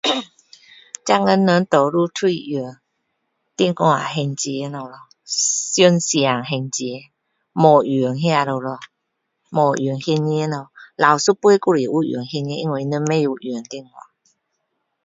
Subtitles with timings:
[1.05, 2.75] 现今人多数都是用
[3.55, 7.11] 电话还钱了咯上线还钱
[7.53, 8.79] 没用那个了咯
[9.51, 13.91] 没用现钱了老一辈还是有用现钱因为他们不会用电话